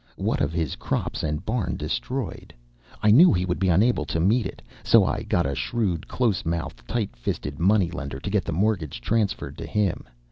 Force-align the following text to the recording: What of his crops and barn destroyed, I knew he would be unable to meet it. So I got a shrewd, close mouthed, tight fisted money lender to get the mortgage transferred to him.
What 0.17 0.41
of 0.41 0.51
his 0.51 0.75
crops 0.77 1.21
and 1.21 1.45
barn 1.45 1.77
destroyed, 1.77 2.55
I 3.03 3.11
knew 3.11 3.31
he 3.31 3.45
would 3.45 3.59
be 3.59 3.69
unable 3.69 4.03
to 4.05 4.19
meet 4.19 4.47
it. 4.47 4.59
So 4.83 5.05
I 5.05 5.21
got 5.21 5.45
a 5.45 5.53
shrewd, 5.53 6.07
close 6.07 6.43
mouthed, 6.43 6.87
tight 6.87 7.15
fisted 7.15 7.59
money 7.59 7.91
lender 7.91 8.19
to 8.19 8.29
get 8.31 8.43
the 8.43 8.51
mortgage 8.51 8.99
transferred 8.99 9.59
to 9.59 9.65
him. 9.67 10.05